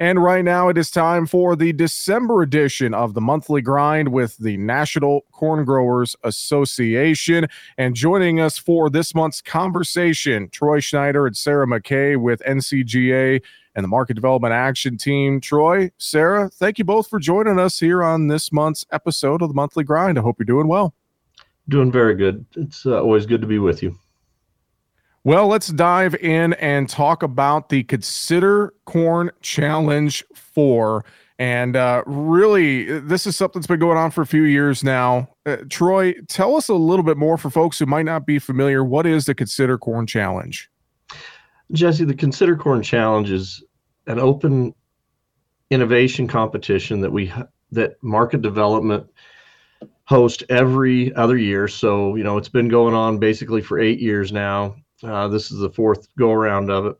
And 0.00 0.22
right 0.22 0.42
now 0.42 0.70
it 0.70 0.78
is 0.78 0.90
time 0.90 1.26
for 1.26 1.54
the 1.54 1.74
December 1.74 2.40
edition 2.40 2.94
of 2.94 3.12
the 3.12 3.20
monthly 3.20 3.60
grind 3.60 4.08
with 4.08 4.34
the 4.38 4.56
National 4.56 5.26
Corn 5.30 5.66
Growers 5.66 6.16
Association. 6.24 7.46
And 7.76 7.94
joining 7.94 8.40
us 8.40 8.56
for 8.56 8.88
this 8.88 9.14
month's 9.14 9.42
conversation, 9.42 10.48
Troy 10.48 10.80
Schneider 10.80 11.26
and 11.26 11.36
Sarah 11.36 11.66
McKay 11.66 12.16
with 12.16 12.40
NCGA 12.48 13.42
and 13.74 13.84
the 13.84 13.88
Market 13.88 14.14
Development 14.14 14.54
Action 14.54 14.96
Team. 14.96 15.38
Troy, 15.38 15.90
Sarah, 15.98 16.48
thank 16.48 16.78
you 16.78 16.84
both 16.86 17.06
for 17.06 17.18
joining 17.18 17.58
us 17.58 17.78
here 17.78 18.02
on 18.02 18.28
this 18.28 18.50
month's 18.50 18.86
episode 18.90 19.42
of 19.42 19.50
the 19.50 19.54
monthly 19.54 19.84
grind. 19.84 20.18
I 20.18 20.22
hope 20.22 20.38
you're 20.38 20.46
doing 20.46 20.66
well. 20.66 20.94
Doing 21.68 21.92
very 21.92 22.14
good. 22.14 22.46
It's 22.56 22.86
uh, 22.86 23.02
always 23.02 23.26
good 23.26 23.42
to 23.42 23.46
be 23.46 23.58
with 23.58 23.82
you. 23.82 23.98
Well, 25.22 25.48
let's 25.48 25.68
dive 25.68 26.14
in 26.14 26.54
and 26.54 26.88
talk 26.88 27.22
about 27.22 27.68
the 27.68 27.82
Consider 27.82 28.72
Corn 28.86 29.30
Challenge 29.42 30.24
4. 30.34 31.04
And 31.38 31.76
uh, 31.76 32.02
really, 32.06 33.00
this 33.00 33.26
is 33.26 33.36
something 33.36 33.60
that's 33.60 33.66
been 33.66 33.80
going 33.80 33.98
on 33.98 34.12
for 34.12 34.22
a 34.22 34.26
few 34.26 34.44
years 34.44 34.82
now. 34.82 35.28
Uh, 35.44 35.58
Troy, 35.68 36.14
tell 36.28 36.56
us 36.56 36.70
a 36.70 36.74
little 36.74 37.02
bit 37.02 37.18
more 37.18 37.36
for 37.36 37.50
folks 37.50 37.78
who 37.78 37.84
might 37.84 38.06
not 38.06 38.24
be 38.24 38.38
familiar. 38.38 38.82
What 38.82 39.06
is 39.06 39.26
the 39.26 39.34
Consider 39.34 39.76
Corn 39.76 40.06
Challenge? 40.06 40.70
Jesse, 41.72 42.04
the 42.04 42.14
Consider 42.14 42.56
Corn 42.56 42.82
Challenge 42.82 43.30
is 43.30 43.62
an 44.06 44.18
open 44.18 44.74
innovation 45.68 46.28
competition 46.28 47.02
that 47.02 47.12
we 47.12 47.30
that 47.72 48.02
market 48.02 48.40
development 48.40 49.06
host 50.04 50.44
every 50.48 51.14
other 51.14 51.36
year. 51.36 51.68
So, 51.68 52.16
you 52.16 52.24
know, 52.24 52.38
it's 52.38 52.48
been 52.48 52.68
going 52.68 52.94
on 52.94 53.18
basically 53.18 53.60
for 53.60 53.78
eight 53.78 54.00
years 54.00 54.32
now. 54.32 54.76
Uh, 55.02 55.28
this 55.28 55.50
is 55.50 55.58
the 55.58 55.70
fourth 55.70 56.08
go 56.16 56.30
around 56.30 56.70
of 56.70 56.86
it. 56.86 56.96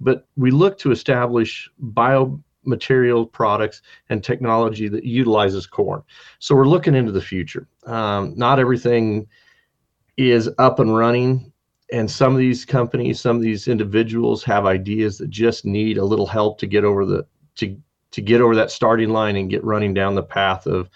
But 0.00 0.26
we 0.36 0.50
look 0.50 0.78
to 0.78 0.92
establish 0.92 1.70
biomaterial 1.82 3.30
products 3.30 3.82
and 4.08 4.24
technology 4.24 4.88
that 4.88 5.04
utilizes 5.04 5.66
corn. 5.66 6.02
So 6.38 6.54
we're 6.54 6.68
looking 6.68 6.94
into 6.94 7.12
the 7.12 7.20
future. 7.20 7.68
Um, 7.84 8.34
not 8.36 8.58
everything 8.58 9.26
is 10.16 10.50
up 10.58 10.78
and 10.78 10.96
running. 10.96 11.52
And 11.92 12.10
some 12.10 12.32
of 12.32 12.38
these 12.38 12.64
companies, 12.64 13.20
some 13.20 13.36
of 13.36 13.42
these 13.42 13.66
individuals 13.66 14.44
have 14.44 14.64
ideas 14.64 15.18
that 15.18 15.30
just 15.30 15.64
need 15.64 15.98
a 15.98 16.04
little 16.04 16.26
help 16.26 16.58
to 16.60 16.66
get 16.66 16.84
over 16.84 17.04
the 17.04 17.26
to 17.56 17.76
to 18.12 18.20
get 18.20 18.40
over 18.40 18.54
that 18.56 18.70
starting 18.70 19.10
line 19.10 19.36
and 19.36 19.50
get 19.50 19.64
running 19.64 19.94
down 19.94 20.14
the 20.14 20.22
path 20.22 20.66
of 20.66 20.88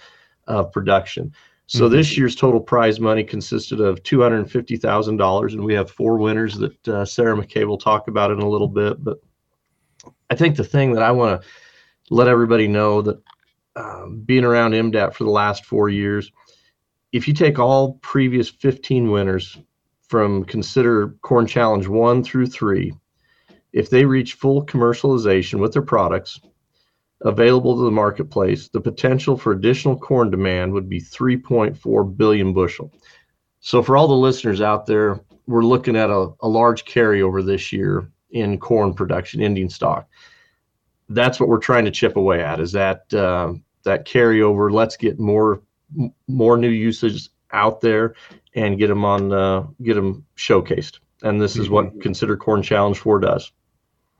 of 0.46 0.70
production. 0.72 1.32
So 1.66 1.84
mm-hmm. 1.84 1.96
this 1.96 2.16
year's 2.16 2.36
total 2.36 2.60
prize 2.60 3.00
money 3.00 3.24
consisted 3.24 3.80
of 3.80 4.02
two 4.02 4.20
hundred 4.20 4.38
and 4.38 4.50
fifty 4.50 4.76
thousand 4.76 5.16
dollars, 5.16 5.54
and 5.54 5.64
we 5.64 5.74
have 5.74 5.90
four 5.90 6.18
winners 6.18 6.56
that 6.58 6.88
uh, 6.88 7.04
Sarah 7.04 7.36
McKay 7.36 7.66
will 7.66 7.78
talk 7.78 8.08
about 8.08 8.30
in 8.30 8.40
a 8.40 8.48
little 8.48 8.68
bit. 8.68 9.02
But 9.02 9.18
I 10.30 10.34
think 10.34 10.56
the 10.56 10.64
thing 10.64 10.92
that 10.92 11.02
I 11.02 11.10
want 11.10 11.40
to 11.40 11.48
let 12.10 12.28
everybody 12.28 12.68
know 12.68 13.00
that 13.02 13.22
um, 13.76 14.22
being 14.24 14.44
around 14.44 14.72
MDAT 14.72 15.14
for 15.14 15.24
the 15.24 15.30
last 15.30 15.64
four 15.64 15.88
years, 15.88 16.30
if 17.12 17.26
you 17.26 17.34
take 17.34 17.58
all 17.58 17.94
previous 18.02 18.50
fifteen 18.50 19.10
winners 19.10 19.58
from 20.08 20.44
Consider 20.44 21.16
Corn 21.22 21.46
Challenge 21.46 21.88
one 21.88 22.22
through 22.22 22.46
three, 22.46 22.92
if 23.72 23.88
they 23.88 24.04
reach 24.04 24.34
full 24.34 24.66
commercialization 24.66 25.60
with 25.60 25.72
their 25.72 25.82
products, 25.82 26.40
available 27.22 27.76
to 27.76 27.84
the 27.84 27.90
marketplace, 27.90 28.68
the 28.68 28.80
potential 28.80 29.36
for 29.36 29.52
additional 29.52 29.98
corn 29.98 30.30
demand 30.30 30.72
would 30.72 30.88
be 30.88 31.00
3.4 31.00 32.16
billion 32.16 32.52
bushel. 32.52 32.92
So 33.60 33.82
for 33.82 33.96
all 33.96 34.08
the 34.08 34.14
listeners 34.14 34.60
out 34.60 34.86
there, 34.86 35.20
we're 35.46 35.62
looking 35.62 35.96
at 35.96 36.10
a, 36.10 36.32
a 36.40 36.48
large 36.48 36.84
carryover 36.84 37.44
this 37.44 37.72
year 37.72 38.10
in 38.30 38.58
corn 38.58 38.94
production, 38.94 39.40
ending 39.40 39.70
stock. 39.70 40.08
That's 41.08 41.38
what 41.38 41.48
we're 41.48 41.58
trying 41.58 41.84
to 41.84 41.90
chip 41.90 42.16
away 42.16 42.42
at. 42.42 42.60
Is 42.60 42.72
that 42.72 43.12
uh, 43.12 43.54
that 43.84 44.06
carryover? 44.06 44.72
Let's 44.72 44.96
get 44.96 45.18
more 45.18 45.62
more 46.26 46.56
new 46.56 46.70
uses 46.70 47.30
out 47.52 47.80
there 47.80 48.14
and 48.54 48.78
get 48.78 48.88
them 48.88 49.04
on 49.04 49.32
uh, 49.32 49.66
get 49.82 49.94
them 49.94 50.24
showcased. 50.36 50.98
And 51.22 51.40
this 51.40 51.56
is 51.56 51.70
what 51.70 51.86
mm-hmm. 51.86 52.00
Consider 52.00 52.36
Corn 52.36 52.62
Challenge 52.62 52.98
Four 52.98 53.20
does. 53.20 53.52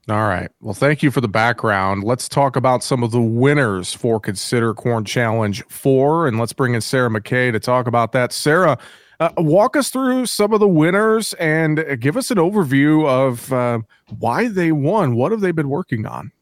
All 0.09 0.27
right. 0.27 0.51
Well, 0.61 0.75
thank 0.75 1.03
you 1.03 1.11
for 1.11 1.23
the 1.23 1.29
background. 1.29 2.05
Let's 2.05 2.29
talk 2.29 2.57
about 2.57 2.85
some 2.85 3.03
of 3.03 3.11
the 3.11 3.23
winners 3.23 3.95
for 3.95 4.21
Consider 4.21 4.75
Corn 4.75 5.07
Challenge 5.07 5.65
4. 5.69 6.29
And 6.29 6.39
let's 6.39 6.53
bring 6.53 6.75
in 6.75 6.83
Sarah 6.83 7.09
McKay 7.09 7.51
to 7.53 7.59
talk 7.59 7.87
about 7.87 8.13
that. 8.13 8.31
Sarah, 8.31 8.77
uh, 9.21 9.31
walk 9.39 9.77
us 9.77 9.89
through 9.89 10.27
some 10.27 10.53
of 10.53 10.61
the 10.61 10.69
winners 10.69 11.33
and 11.35 11.99
give 12.01 12.19
us 12.19 12.31
an 12.31 12.37
overview 12.37 13.07
of 13.09 13.51
uh, 13.51 13.79
why 14.19 14.49
they 14.49 14.73
won. 14.73 15.15
What 15.15 15.33
have 15.33 15.41
they 15.41 15.53
been 15.53 15.71
working 15.71 16.05
on? 16.05 16.33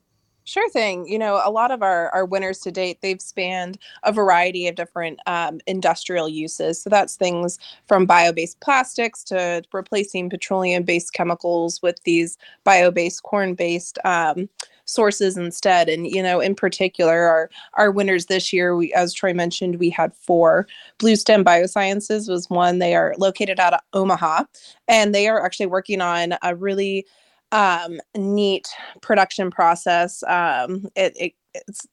Sure 0.45 0.69
thing. 0.71 1.07
You 1.07 1.19
know, 1.19 1.41
a 1.45 1.51
lot 1.51 1.71
of 1.71 1.83
our, 1.83 2.11
our 2.11 2.25
winners 2.25 2.59
to 2.61 2.73
date, 2.73 2.99
they've 3.01 3.21
spanned 3.21 3.79
a 4.03 4.13
variety 4.13 4.67
of 4.67 4.75
different 4.75 5.21
um, 5.27 5.61
industrial 5.67 6.29
uses. 6.29 6.83
So 6.83 6.91
that's 6.91 7.15
things 7.15 7.59
from 7.87 8.07
bio 8.07 8.33
based 8.33 8.61
plastics 8.61 9.23
to 9.25 9.63
replacing 9.73 10.31
petroleum 10.31 10.83
based 10.83 11.13
chemicals 11.13 11.81
with 11.81 12.03
these 12.05 12.39
bio 12.65 12.91
based 12.91 13.23
corn 13.23 13.55
based 13.55 13.99
um, 14.05 14.49
sources 14.85 15.37
instead. 15.37 15.89
And, 15.89 16.07
you 16.09 16.23
know, 16.23 16.41
in 16.41 16.57
particular, 16.57 17.23
our, 17.23 17.51
our 17.75 17.91
winners 17.93 18.27
this 18.27 18.53
year, 18.53 18.75
we, 18.75 18.93
as 18.95 19.15
Troy 19.15 19.33
mentioned, 19.33 19.77
we 19.77 19.91
had 19.91 20.13
four. 20.15 20.67
Bluestem 20.99 21.45
Biosciences 21.45 22.29
was 22.29 22.51
one. 22.51 22.81
They 22.81 22.97
are 22.97 23.15
located 23.17 23.61
out 23.61 23.75
of 23.75 23.81
Omaha 23.93 24.45
and 24.89 25.15
they 25.15 25.29
are 25.29 25.45
actually 25.45 25.67
working 25.67 26.01
on 26.01 26.35
a 26.43 26.57
really 26.57 27.07
um, 27.53 28.01
neat 28.17 28.69
production 29.01 29.51
process. 29.51 30.23
Um, 30.25 30.89
it, 30.97 31.15
it, 31.17 31.33
it's 31.55 31.87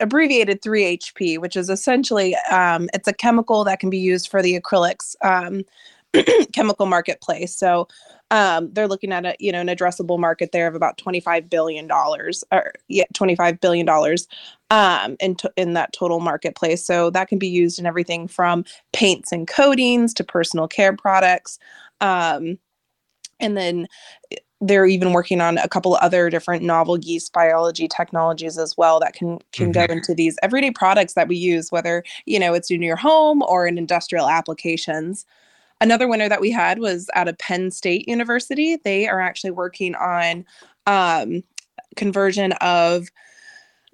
abbreviated 0.00 0.62
3HP, 0.62 1.38
which 1.38 1.56
is 1.56 1.68
essentially 1.68 2.34
um, 2.50 2.88
it's 2.94 3.08
a 3.08 3.12
chemical 3.12 3.64
that 3.64 3.80
can 3.80 3.90
be 3.90 3.98
used 3.98 4.28
for 4.28 4.42
the 4.42 4.58
acrylics 4.58 5.14
um, 5.22 5.62
chemical 6.52 6.86
marketplace. 6.86 7.54
So 7.54 7.86
um, 8.30 8.72
they're 8.72 8.88
looking 8.88 9.12
at 9.12 9.26
a 9.26 9.36
you 9.38 9.52
know 9.52 9.60
an 9.60 9.66
addressable 9.66 10.18
market 10.18 10.52
there 10.52 10.68
of 10.68 10.74
about 10.74 10.98
25 10.98 11.50
billion 11.50 11.86
dollars 11.86 12.44
or 12.52 12.72
yeah 12.88 13.04
25 13.12 13.60
billion 13.60 13.86
dollars 13.86 14.28
um, 14.70 15.16
in 15.20 15.36
in 15.56 15.74
that 15.74 15.92
total 15.92 16.20
marketplace. 16.20 16.84
So 16.84 17.10
that 17.10 17.28
can 17.28 17.38
be 17.38 17.48
used 17.48 17.78
in 17.78 17.86
everything 17.86 18.28
from 18.28 18.64
paints 18.92 19.32
and 19.32 19.46
coatings 19.46 20.14
to 20.14 20.24
personal 20.24 20.68
care 20.68 20.96
products. 20.96 21.58
Um, 22.00 22.58
and 23.40 23.56
then 23.56 23.86
they're 24.60 24.86
even 24.86 25.12
working 25.12 25.40
on 25.40 25.56
a 25.58 25.68
couple 25.68 25.94
other 25.96 26.28
different 26.28 26.62
novel 26.62 26.98
yeast 26.98 27.32
biology 27.32 27.88
technologies 27.88 28.58
as 28.58 28.76
well 28.76 29.00
that 29.00 29.14
can 29.14 29.38
can 29.52 29.72
mm-hmm. 29.72 29.86
go 29.86 29.92
into 29.92 30.14
these 30.14 30.38
everyday 30.42 30.70
products 30.70 31.14
that 31.14 31.28
we 31.28 31.36
use 31.36 31.72
whether 31.72 32.04
you 32.26 32.38
know 32.38 32.52
it's 32.54 32.70
in 32.70 32.82
your 32.82 32.96
home 32.96 33.42
or 33.42 33.66
in 33.66 33.78
industrial 33.78 34.28
applications 34.28 35.24
another 35.80 36.06
winner 36.06 36.28
that 36.28 36.40
we 36.40 36.50
had 36.50 36.78
was 36.78 37.08
out 37.14 37.28
of 37.28 37.38
penn 37.38 37.70
state 37.70 38.06
university 38.06 38.76
they 38.84 39.08
are 39.08 39.20
actually 39.20 39.50
working 39.50 39.94
on 39.94 40.44
um, 40.86 41.42
conversion 41.96 42.52
of 42.60 43.08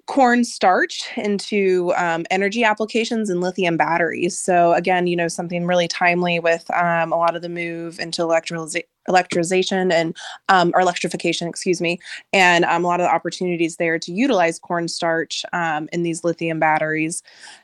corn 0.07 0.45
starch 0.45 1.05
into 1.17 1.93
um, 1.97 2.25
energy 2.31 2.63
applications 2.63 3.29
and 3.29 3.41
lithium 3.41 3.75
batteries. 3.75 4.39
So 4.39 4.73
again, 4.73 5.05
you 5.05 5.17
know, 5.17 5.27
something 5.27 5.67
really 5.67 5.87
timely 5.87 6.39
with 6.39 6.69
um, 6.71 7.11
a 7.11 7.17
lot 7.17 7.35
of 7.35 7.41
the 7.41 7.49
move 7.49 7.99
into 7.99 8.21
electrolysis 8.21 8.83
electricization 9.09 9.91
and 9.91 10.15
um, 10.49 10.71
or 10.73 10.81
electrification, 10.81 11.47
excuse 11.47 11.81
me, 11.81 11.99
and 12.33 12.65
um, 12.65 12.83
a 12.83 12.87
lot 12.87 12.99
of 12.99 13.05
the 13.05 13.13
opportunities 13.13 13.77
there 13.77 13.99
to 13.99 14.11
utilize 14.11 14.59
cornstarch 14.59 15.45
um, 15.53 15.89
in 15.91 16.03
these 16.03 16.23
lithium 16.23 16.59
batteries. 16.59 17.23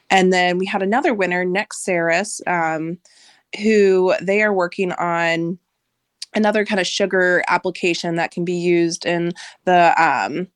And 0.09 0.31
then 0.31 0.57
we 0.57 0.65
had 0.65 0.81
another 0.81 1.13
winner, 1.13 1.45
Nexceris, 1.45 2.45
um, 2.47 2.97
who 3.61 4.13
they 4.21 4.41
are 4.41 4.53
working 4.53 4.91
on 4.93 5.57
another 6.35 6.65
kind 6.65 6.79
of 6.79 6.87
sugar 6.87 7.43
application 7.47 8.15
that 8.15 8.31
can 8.31 8.43
be 8.43 8.53
used 8.53 9.05
in 9.05 9.33
the 9.65 9.93
um, 10.01 10.47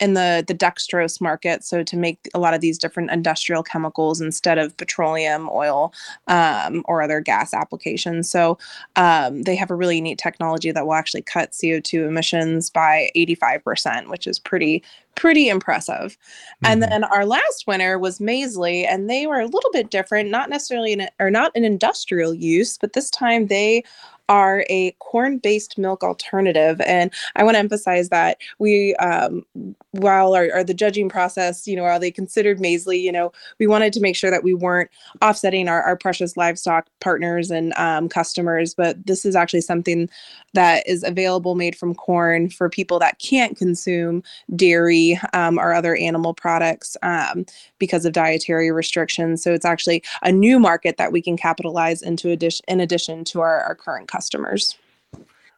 in 0.00 0.14
the 0.14 0.42
the 0.46 0.54
dextrose 0.54 1.20
market 1.20 1.62
so 1.62 1.82
to 1.82 1.96
make 1.96 2.18
a 2.34 2.38
lot 2.38 2.54
of 2.54 2.60
these 2.60 2.78
different 2.78 3.10
industrial 3.10 3.62
chemicals 3.62 4.20
instead 4.20 4.58
of 4.58 4.76
petroleum 4.76 5.48
oil 5.52 5.92
um, 6.28 6.82
or 6.86 7.02
other 7.02 7.20
gas 7.20 7.52
applications 7.52 8.30
so 8.30 8.58
um, 8.96 9.42
they 9.42 9.54
have 9.54 9.70
a 9.70 9.74
really 9.74 10.00
neat 10.00 10.18
technology 10.18 10.72
that 10.72 10.86
will 10.86 10.94
actually 10.94 11.22
cut 11.22 11.52
co2 11.52 12.08
emissions 12.08 12.70
by 12.70 13.10
85% 13.16 14.08
which 14.08 14.26
is 14.26 14.38
pretty 14.38 14.82
pretty 15.16 15.48
impressive 15.48 16.16
mm-hmm. 16.16 16.72
and 16.72 16.82
then 16.82 17.04
our 17.04 17.26
last 17.26 17.66
winner 17.66 17.98
was 17.98 18.20
Maisley 18.20 18.86
and 18.86 19.10
they 19.10 19.26
were 19.26 19.40
a 19.40 19.46
little 19.46 19.70
bit 19.72 19.90
different 19.90 20.30
not 20.30 20.48
necessarily 20.48 20.92
in 20.92 21.02
a, 21.02 21.10
or 21.18 21.30
not 21.30 21.52
an 21.54 21.64
industrial 21.64 22.32
use 22.32 22.78
but 22.78 22.94
this 22.94 23.10
time 23.10 23.48
they 23.48 23.84
are 24.30 24.64
a 24.70 24.92
corn 25.00 25.38
based 25.38 25.76
milk 25.76 26.04
alternative. 26.04 26.80
And 26.86 27.12
I 27.34 27.42
want 27.42 27.56
to 27.56 27.58
emphasize 27.58 28.10
that 28.10 28.38
we, 28.60 28.94
um, 28.96 29.44
while 29.90 30.34
our, 30.34 30.48
our, 30.54 30.62
the 30.62 30.72
judging 30.72 31.08
process, 31.08 31.66
you 31.66 31.74
know, 31.74 31.82
while 31.82 31.98
they 31.98 32.12
considered 32.12 32.60
Maisley, 32.60 33.02
you 33.02 33.10
know, 33.10 33.32
we 33.58 33.66
wanted 33.66 33.92
to 33.92 34.00
make 34.00 34.14
sure 34.14 34.30
that 34.30 34.44
we 34.44 34.54
weren't 34.54 34.88
offsetting 35.20 35.68
our, 35.68 35.82
our 35.82 35.96
precious 35.96 36.36
livestock 36.36 36.86
partners 37.00 37.50
and 37.50 37.74
um, 37.74 38.08
customers. 38.08 38.72
But 38.72 39.04
this 39.04 39.24
is 39.24 39.34
actually 39.34 39.62
something 39.62 40.08
that 40.54 40.86
is 40.86 41.02
available 41.02 41.56
made 41.56 41.74
from 41.74 41.92
corn 41.92 42.50
for 42.50 42.68
people 42.70 43.00
that 43.00 43.18
can't 43.18 43.58
consume 43.58 44.22
dairy 44.54 45.18
um, 45.32 45.58
or 45.58 45.74
other 45.74 45.96
animal 45.96 46.34
products 46.34 46.96
um, 47.02 47.44
because 47.80 48.04
of 48.04 48.12
dietary 48.12 48.70
restrictions. 48.70 49.42
So 49.42 49.52
it's 49.52 49.64
actually 49.64 50.04
a 50.22 50.30
new 50.30 50.60
market 50.60 50.98
that 50.98 51.10
we 51.10 51.20
can 51.20 51.36
capitalize 51.36 52.00
into 52.00 52.30
addition 52.30 52.64
in 52.68 52.78
addition 52.78 53.24
to 53.24 53.40
our, 53.40 53.60
our 53.62 53.74
current 53.74 54.06
customers. 54.06 54.19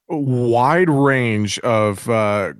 A 0.08 0.16
wide 0.16 0.90
range 0.90 1.58
of 1.60 2.08
uh, 2.08 2.52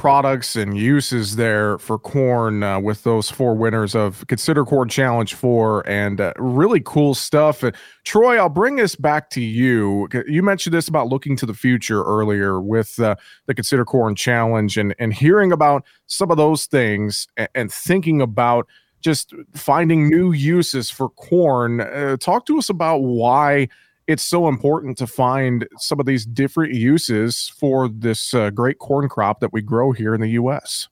products 0.00 0.56
and 0.56 0.78
uses 0.78 1.36
there 1.36 1.76
for 1.76 1.98
corn 1.98 2.62
uh, 2.62 2.80
with 2.80 3.02
those 3.02 3.28
four 3.28 3.54
winners 3.54 3.94
of 3.94 4.26
Consider 4.28 4.64
Corn 4.64 4.88
Challenge 4.88 5.34
4 5.34 5.86
and 5.86 6.22
uh, 6.22 6.32
really 6.38 6.80
cool 6.80 7.14
stuff. 7.14 7.62
Uh, 7.62 7.72
Troy, 8.04 8.38
I'll 8.38 8.48
bring 8.48 8.76
this 8.76 8.96
back 8.96 9.28
to 9.30 9.42
you. 9.42 10.08
You 10.26 10.42
mentioned 10.42 10.72
this 10.72 10.88
about 10.88 11.08
looking 11.08 11.36
to 11.36 11.44
the 11.44 11.52
future 11.52 12.02
earlier 12.02 12.62
with 12.62 12.98
uh, 12.98 13.16
the 13.44 13.54
Consider 13.54 13.84
Corn 13.84 14.14
Challenge 14.14 14.78
and, 14.78 14.94
and 14.98 15.12
hearing 15.12 15.52
about 15.52 15.84
some 16.06 16.30
of 16.30 16.38
those 16.38 16.64
things 16.64 17.28
and, 17.36 17.50
and 17.54 17.70
thinking 17.70 18.22
about 18.22 18.66
just 19.02 19.34
finding 19.54 20.08
new 20.08 20.32
uses 20.32 20.90
for 20.90 21.10
corn. 21.10 21.82
Uh, 21.82 22.16
talk 22.16 22.46
to 22.46 22.56
us 22.56 22.70
about 22.70 23.02
why 23.02 23.68
it's 24.10 24.24
so 24.24 24.48
important 24.48 24.98
to 24.98 25.06
find 25.06 25.68
some 25.78 26.00
of 26.00 26.06
these 26.06 26.26
different 26.26 26.74
uses 26.74 27.48
for 27.56 27.88
this 27.88 28.34
uh, 28.34 28.50
great 28.50 28.80
corn 28.80 29.08
crop 29.08 29.38
that 29.38 29.52
we 29.52 29.62
grow 29.62 29.92
here 29.92 30.16
in 30.16 30.20
the 30.20 30.30
U.S. 30.30 30.88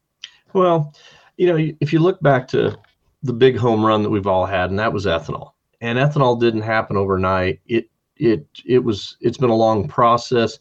Well, 0.53 0.95
you 1.37 1.49
know, 1.49 1.73
if 1.81 1.93
you 1.93 1.99
look 1.99 2.21
back 2.21 2.47
to 2.49 2.79
the 3.25 3.33
big 3.33 3.57
home 3.57 3.85
run 3.85 4.05
that 4.05 4.11
we've 4.11 4.29
all 4.29 4.47
had, 4.47 4.71
and 4.71 4.79
that 4.79 4.93
was 4.93 5.05
ethanol. 5.05 5.51
And 5.81 5.99
ethanol 5.99 6.39
didn't 6.39 6.63
happen 6.63 6.97
overnight. 6.97 7.61
It 7.67 7.91
it 8.19 8.47
it 8.65 8.85
was 8.85 9.17
it's 9.21 9.39
been 9.39 9.51
a 9.51 9.57
long 9.57 9.89
process. 9.89 10.57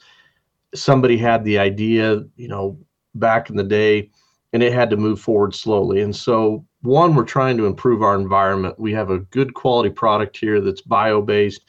Somebody 0.73 1.15
had 1.15 1.43
the 1.43 1.59
idea, 1.59 2.23
you 2.37 2.47
know, 2.47 2.79
back 3.13 3.51
in 3.51 3.55
the 3.55 3.63
day, 3.63 4.09
and 4.51 4.63
it 4.63 4.73
had 4.73 4.89
to 4.89 4.97
move 4.97 5.21
forward 5.21 5.53
slowly. 5.53 6.01
And 6.01 6.15
so, 6.15 6.65
one, 6.81 7.13
we're 7.13 7.23
trying 7.23 7.57
to 7.57 7.67
improve 7.67 8.01
our 8.01 8.15
environment. 8.15 8.79
We 8.79 8.93
have 8.93 9.11
a 9.11 9.19
good 9.19 9.53
quality 9.53 9.91
product 9.91 10.37
here 10.37 10.59
that's 10.59 10.81
bio 10.81 11.21
based 11.21 11.61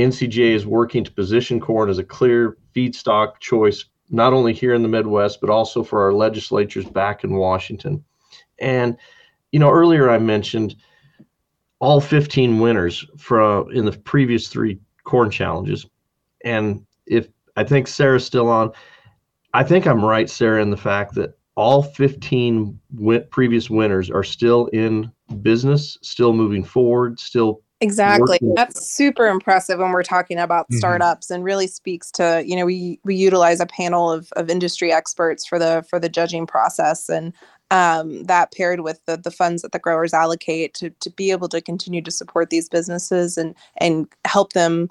NCGA 0.00 0.54
is 0.54 0.66
working 0.66 1.04
to 1.04 1.12
position 1.12 1.60
corn 1.60 1.90
as 1.90 1.98
a 1.98 2.04
clear 2.04 2.56
feedstock 2.74 3.38
choice, 3.40 3.84
not 4.10 4.32
only 4.32 4.52
here 4.52 4.74
in 4.74 4.82
the 4.82 4.88
Midwest, 4.88 5.40
but 5.40 5.50
also 5.50 5.82
for 5.82 6.02
our 6.02 6.12
legislatures 6.12 6.84
back 6.84 7.24
in 7.24 7.34
Washington. 7.34 8.04
And, 8.58 8.96
you 9.52 9.58
know, 9.58 9.70
earlier 9.70 10.10
I 10.10 10.18
mentioned 10.18 10.76
all 11.80 12.00
15 12.00 12.60
winners 12.60 13.04
from 13.16 13.70
in 13.72 13.84
the 13.84 13.92
previous 13.92 14.48
three 14.48 14.78
corn 15.04 15.30
challenges. 15.30 15.86
And 16.44 16.86
if 17.06 17.28
I 17.56 17.64
think 17.64 17.88
Sarah's 17.88 18.24
still 18.24 18.48
on, 18.48 18.72
I 19.54 19.64
think 19.64 19.86
I'm 19.86 20.04
right, 20.04 20.30
Sarah, 20.30 20.62
in 20.62 20.70
the 20.70 20.76
fact 20.76 21.14
that 21.14 21.38
all 21.56 21.82
15 21.82 22.78
win- 22.94 23.24
previous 23.30 23.68
winners 23.68 24.10
are 24.10 24.22
still 24.22 24.66
in 24.66 25.10
business, 25.42 25.98
still 26.02 26.32
moving 26.32 26.64
forward, 26.64 27.18
still 27.18 27.62
Exactly. 27.82 28.38
That's 28.54 28.86
super 28.86 29.26
impressive 29.26 29.78
when 29.78 29.92
we're 29.92 30.02
talking 30.02 30.38
about 30.38 30.66
mm-hmm. 30.66 30.78
startups 30.78 31.30
and 31.30 31.42
really 31.42 31.66
speaks 31.66 32.10
to, 32.12 32.42
you 32.44 32.54
know, 32.54 32.66
we 32.66 33.00
we 33.04 33.14
utilize 33.14 33.60
a 33.60 33.66
panel 33.66 34.10
of, 34.10 34.30
of 34.32 34.50
industry 34.50 34.92
experts 34.92 35.46
for 35.46 35.58
the 35.58 35.84
for 35.88 35.98
the 35.98 36.08
judging 36.08 36.46
process 36.46 37.08
and 37.08 37.32
um, 37.70 38.24
that 38.24 38.52
paired 38.52 38.80
with 38.80 39.04
the, 39.06 39.16
the 39.16 39.30
funds 39.30 39.62
that 39.62 39.72
the 39.72 39.78
growers 39.78 40.12
allocate 40.12 40.74
to, 40.74 40.90
to 40.90 41.10
be 41.10 41.30
able 41.30 41.48
to 41.48 41.60
continue 41.60 42.02
to 42.02 42.10
support 42.10 42.50
these 42.50 42.68
businesses 42.68 43.38
and 43.38 43.54
and 43.76 44.08
help 44.24 44.52
them 44.52 44.88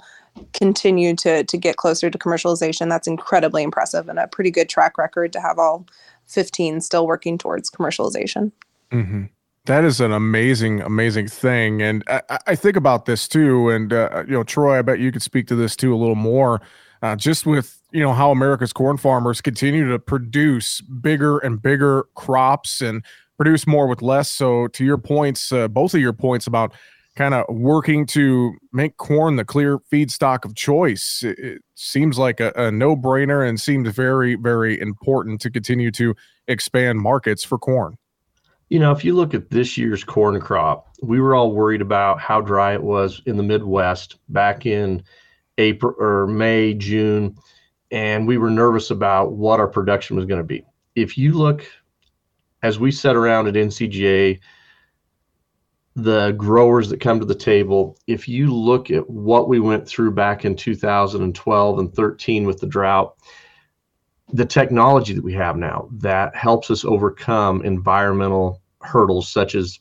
continue 0.54 1.16
to 1.16 1.44
to 1.44 1.58
get 1.58 1.76
closer 1.76 2.10
to 2.10 2.18
commercialization 2.18 2.90
that's 2.90 3.08
incredibly 3.08 3.62
impressive 3.62 4.08
and 4.08 4.20
a 4.20 4.28
pretty 4.28 4.50
good 4.52 4.70
track 4.70 4.98
record 4.98 5.34
to 5.34 5.42
have 5.42 5.60
all 5.60 5.86
15 6.28 6.80
still 6.80 7.06
working 7.06 7.38
towards 7.38 7.70
commercialization 7.70 8.52
mm-hmm. 8.92 9.26
That 9.70 9.84
is 9.84 10.02
an 10.02 10.12
amazing, 10.12 10.82
amazing 10.82 11.28
thing, 11.28 11.84
and 11.84 12.04
I, 12.08 12.40
I 12.48 12.56
think 12.56 12.76
about 12.76 13.06
this 13.06 13.28
too. 13.28 13.70
And 13.70 13.94
uh, 13.94 14.24
you 14.26 14.34
know, 14.34 14.42
Troy, 14.42 14.80
I 14.80 14.82
bet 14.82 14.98
you 14.98 15.12
could 15.12 15.22
speak 15.22 15.46
to 15.46 15.56
this 15.56 15.76
too 15.76 15.94
a 15.94 15.96
little 15.96 16.16
more. 16.16 16.60
Uh, 17.04 17.16
just 17.16 17.46
with 17.46 17.80
you 17.92 18.02
know 18.02 18.12
how 18.12 18.32
America's 18.32 18.74
corn 18.74 18.98
farmers 18.98 19.42
continue 19.42 19.88
to 19.88 20.00
produce 20.00 20.82
bigger 20.82 21.38
and 21.38 21.62
bigger 21.62 22.06
crops 22.16 22.82
and 22.82 23.06
produce 23.38 23.68
more 23.68 23.86
with 23.86 24.02
less. 24.02 24.32
So, 24.32 24.70
to 24.70 24.84
your 24.84 24.98
points, 24.98 25.52
uh, 25.52 25.68
both 25.68 25.94
of 25.94 26.02
your 26.02 26.14
points 26.14 26.48
about 26.48 26.74
kind 27.16 27.36
of 27.36 27.46
working 27.48 28.08
to 28.08 28.56
make 28.74 28.98
corn 28.98 29.36
the 29.36 29.46
clear 29.46 29.78
feedstock 29.78 30.46
of 30.46 30.56
choice, 30.56 31.22
it, 31.24 31.38
it 31.38 31.62
seems 31.76 32.18
like 32.18 32.40
a, 32.40 32.52
a 32.56 32.72
no 32.72 32.96
brainer 32.96 33.48
and 33.48 33.62
seems 33.62 33.88
very, 33.90 34.34
very 34.34 34.82
important 34.82 35.40
to 35.42 35.52
continue 35.52 35.92
to 35.92 36.16
expand 36.48 37.02
markets 37.02 37.44
for 37.44 37.60
corn. 37.60 38.00
You 38.70 38.78
know, 38.78 38.92
if 38.92 39.04
you 39.04 39.16
look 39.16 39.34
at 39.34 39.50
this 39.50 39.78
year's 39.78 40.04
corn 40.04 40.40
crop, 40.40 40.96
we 41.02 41.20
were 41.20 41.34
all 41.34 41.52
worried 41.52 41.82
about 41.82 42.20
how 42.20 42.40
dry 42.40 42.74
it 42.74 42.84
was 42.84 43.22
in 43.26 43.36
the 43.36 43.44
Midwest 43.44 44.18
back 44.30 44.66
in 44.68 45.04
April 45.58 45.96
or 45.98 46.28
May, 46.28 46.76
June, 46.76 47.36
and 47.92 48.28
we 48.28 48.38
were 48.38 48.52
nervous 48.52 48.92
about 48.92 49.34
what 49.34 49.60
our 49.60 49.68
production 49.68 50.16
was 50.16 50.26
going 50.26 50.40
to 50.40 50.44
be. 50.44 50.64
If 50.96 51.18
you 51.18 51.34
look, 51.34 51.66
as 52.62 52.80
we 52.80 52.92
sat 52.92 53.16
around 53.16 53.48
at 53.48 53.56
NCGA, 53.56 54.40
the 55.96 56.32
growers 56.34 56.90
that 56.90 57.02
come 57.02 57.20
to 57.20 57.26
the 57.26 57.36
table, 57.36 57.98
if 58.06 58.28
you 58.28 58.54
look 58.54 58.92
at 58.92 59.10
what 59.10 59.50
we 59.50 59.60
went 59.60 59.88
through 59.88 60.12
back 60.12 60.46
in 60.46 60.56
2012 60.56 61.80
and 61.80 61.94
13 61.94 62.46
with 62.46 62.60
the 62.60 62.68
drought, 62.68 63.16
the 64.34 64.46
technology 64.46 65.14
that 65.14 65.24
we 65.24 65.34
have 65.34 65.58
now 65.58 65.90
that 65.92 66.36
helps 66.36 66.70
us 66.70 66.86
overcome 66.86 67.64
environmental 67.64 68.62
hurdles 68.82 69.28
such 69.28 69.56
as 69.56 69.80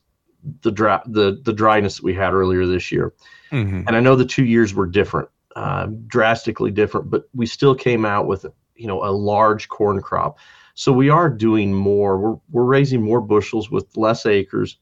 the 0.62 0.70
dry, 0.70 1.00
the 1.06 1.40
the 1.44 1.52
dryness 1.52 1.96
that 1.96 2.04
we 2.04 2.14
had 2.14 2.32
earlier 2.32 2.66
this 2.66 2.90
year. 2.90 3.14
Mm-hmm. 3.52 3.82
And 3.86 3.96
I 3.96 4.00
know 4.00 4.16
the 4.16 4.24
two 4.24 4.44
years 4.44 4.74
were 4.74 4.86
different, 4.86 5.28
uh, 5.56 5.88
drastically 6.06 6.70
different, 6.70 7.10
but 7.10 7.28
we 7.34 7.46
still 7.46 7.74
came 7.74 8.04
out 8.04 8.26
with 8.26 8.46
you 8.76 8.86
know 8.86 9.04
a 9.04 9.10
large 9.10 9.68
corn 9.68 10.00
crop. 10.00 10.38
So 10.74 10.92
we 10.92 11.10
are 11.10 11.28
doing 11.28 11.74
more. 11.74 12.18
We're 12.18 12.38
we're 12.50 12.64
raising 12.64 13.02
more 13.02 13.20
bushels 13.20 13.70
with 13.70 13.96
less 13.96 14.26
acres, 14.26 14.78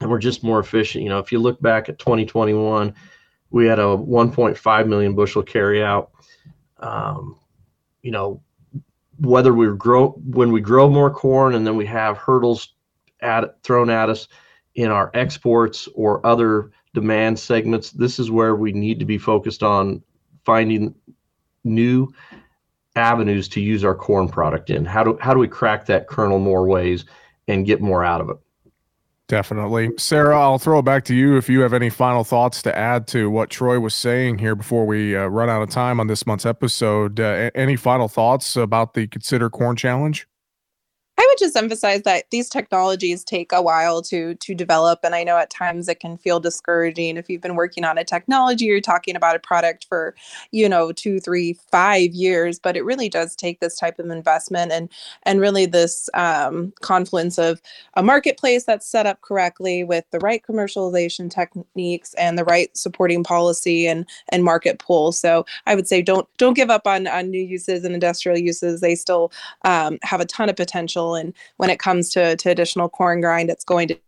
and 0.00 0.10
we're 0.10 0.18
just 0.18 0.44
more 0.44 0.60
efficient. 0.60 1.02
You 1.02 1.10
know, 1.10 1.18
if 1.18 1.32
you 1.32 1.40
look 1.40 1.60
back 1.60 1.88
at 1.88 1.98
2021, 1.98 2.94
we 3.50 3.66
had 3.66 3.78
a 3.78 3.82
1.5 3.82 4.86
million 4.86 5.14
bushel 5.14 5.42
carryout. 5.42 6.08
Um, 6.78 7.36
you 8.02 8.12
know, 8.12 8.40
whether 9.20 9.52
we 9.54 9.68
grow 9.76 10.10
when 10.10 10.52
we 10.52 10.60
grow 10.60 10.88
more 10.88 11.10
corn 11.10 11.54
and 11.54 11.66
then 11.66 11.76
we 11.76 11.86
have 11.86 12.16
hurdles 12.16 12.74
at, 13.20 13.62
thrown 13.62 13.90
at 13.90 14.08
us 14.08 14.28
in 14.74 14.90
our 14.90 15.10
exports 15.14 15.88
or 15.94 16.24
other 16.24 16.70
demand 16.94 17.38
segments 17.38 17.90
this 17.90 18.18
is 18.18 18.30
where 18.30 18.54
we 18.54 18.72
need 18.72 18.98
to 18.98 19.04
be 19.04 19.18
focused 19.18 19.62
on 19.62 20.02
finding 20.44 20.94
new 21.64 22.08
avenues 22.96 23.48
to 23.48 23.60
use 23.60 23.84
our 23.84 23.94
corn 23.94 24.28
product 24.28 24.70
in. 24.70 24.84
How 24.84 25.04
do 25.04 25.18
how 25.20 25.32
do 25.32 25.40
we 25.40 25.48
crack 25.48 25.86
that 25.86 26.08
kernel 26.08 26.38
more 26.38 26.66
ways 26.66 27.04
and 27.46 27.66
get 27.66 27.80
more 27.80 28.04
out 28.04 28.20
of 28.20 28.30
it 28.30 28.36
Definitely. 29.28 29.90
Sarah, 29.98 30.40
I'll 30.40 30.58
throw 30.58 30.78
it 30.78 30.86
back 30.86 31.04
to 31.04 31.14
you 31.14 31.36
if 31.36 31.50
you 31.50 31.60
have 31.60 31.74
any 31.74 31.90
final 31.90 32.24
thoughts 32.24 32.62
to 32.62 32.74
add 32.76 33.06
to 33.08 33.28
what 33.28 33.50
Troy 33.50 33.78
was 33.78 33.94
saying 33.94 34.38
here 34.38 34.54
before 34.54 34.86
we 34.86 35.14
uh, 35.14 35.26
run 35.26 35.50
out 35.50 35.60
of 35.60 35.68
time 35.68 36.00
on 36.00 36.06
this 36.06 36.26
month's 36.26 36.46
episode. 36.46 37.20
Uh, 37.20 37.50
any 37.54 37.76
final 37.76 38.08
thoughts 38.08 38.56
about 38.56 38.94
the 38.94 39.06
Consider 39.06 39.50
Corn 39.50 39.76
Challenge? 39.76 40.26
I 41.18 41.26
would 41.28 41.38
just 41.38 41.56
emphasize 41.56 42.02
that 42.02 42.30
these 42.30 42.48
technologies 42.48 43.24
take 43.24 43.50
a 43.50 43.60
while 43.60 44.02
to 44.02 44.36
to 44.36 44.54
develop, 44.54 45.00
and 45.02 45.16
I 45.16 45.24
know 45.24 45.36
at 45.36 45.50
times 45.50 45.88
it 45.88 45.98
can 45.98 46.16
feel 46.16 46.38
discouraging 46.38 47.16
if 47.16 47.28
you've 47.28 47.40
been 47.40 47.56
working 47.56 47.84
on 47.84 47.98
a 47.98 48.04
technology. 48.04 48.66
You're 48.66 48.80
talking 48.80 49.16
about 49.16 49.34
a 49.34 49.40
product 49.40 49.86
for, 49.88 50.14
you 50.52 50.68
know, 50.68 50.92
two, 50.92 51.18
three, 51.18 51.54
five 51.72 52.12
years, 52.12 52.60
but 52.60 52.76
it 52.76 52.84
really 52.84 53.08
does 53.08 53.34
take 53.34 53.58
this 53.58 53.76
type 53.76 53.98
of 53.98 54.10
investment 54.10 54.70
and 54.70 54.88
and 55.24 55.40
really 55.40 55.66
this 55.66 56.08
um, 56.14 56.72
confluence 56.82 57.36
of 57.36 57.60
a 57.94 58.02
marketplace 58.02 58.62
that's 58.62 58.86
set 58.86 59.06
up 59.06 59.20
correctly 59.22 59.82
with 59.82 60.04
the 60.12 60.20
right 60.20 60.42
commercialization 60.48 61.28
techniques 61.28 62.14
and 62.14 62.38
the 62.38 62.44
right 62.44 62.76
supporting 62.76 63.24
policy 63.24 63.88
and 63.88 64.06
and 64.28 64.44
market 64.44 64.78
pull. 64.78 65.10
So 65.10 65.44
I 65.66 65.74
would 65.74 65.88
say 65.88 66.00
don't 66.00 66.28
don't 66.38 66.54
give 66.54 66.70
up 66.70 66.86
on 66.86 67.08
on 67.08 67.28
new 67.28 67.42
uses 67.42 67.82
and 67.82 67.92
industrial 67.92 68.38
uses. 68.38 68.80
They 68.80 68.94
still 68.94 69.32
um, 69.64 69.98
have 70.04 70.20
a 70.20 70.24
ton 70.24 70.48
of 70.48 70.54
potential 70.54 71.07
and 71.14 71.34
when 71.56 71.70
it 71.70 71.78
comes 71.78 72.10
to, 72.10 72.36
to 72.36 72.50
additional 72.50 72.88
corn 72.88 73.20
grind, 73.20 73.50
it's 73.50 73.64
going 73.64 73.88
to 73.88 73.98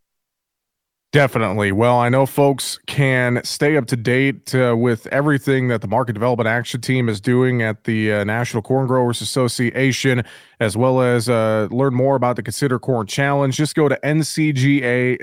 Definitely. 1.12 1.73
Well, 1.73 1.99
I 1.99 2.09
know 2.09 2.25
folks 2.25 2.78
can 2.87 3.42
stay 3.42 3.76
up 3.76 3.87
to 3.87 3.97
date 3.97 4.54
uh, 4.54 4.76
with 4.78 5.09
everything 5.09 5.66
that 5.66 5.80
the 5.80 5.88
Market 5.88 6.12
Development 6.12 6.47
Action 6.47 6.80
Team 6.80 7.09
is 7.09 7.21
doing 7.21 7.62
at 7.62 7.83
the 7.83 8.12
uh, 8.12 8.23
National 8.23 8.62
Corn 8.62 8.87
Growers 8.87 9.21
Association, 9.21 10.23
as 10.61 10.76
well 10.76 11.02
as 11.02 11.28
uh, 11.28 11.66
learn 11.73 11.95
more 11.95 12.14
about 12.14 12.37
the 12.37 12.45
Consider 12.45 12.78
Corn 12.78 13.09
Challenge. 13.09 13.57
Just 13.57 13.75
go 13.75 13.88
to 13.88 13.99
ncga.com 14.04 15.19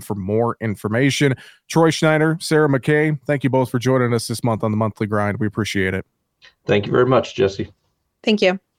for 0.00 0.14
more 0.14 0.56
information. 0.60 1.34
Troy 1.66 1.90
Schneider, 1.90 2.38
Sarah 2.40 2.68
McKay, 2.68 3.18
thank 3.26 3.42
you 3.42 3.50
both 3.50 3.72
for 3.72 3.80
joining 3.80 4.14
us 4.14 4.28
this 4.28 4.44
month 4.44 4.62
on 4.62 4.70
the 4.70 4.76
Monthly 4.76 5.08
Grind. 5.08 5.38
We 5.38 5.48
appreciate 5.48 5.94
it. 5.94 6.06
Thank 6.64 6.86
you 6.86 6.92
very 6.92 7.06
much, 7.06 7.34
Jesse. 7.34 7.72
Thank 8.22 8.40
you. 8.40 8.60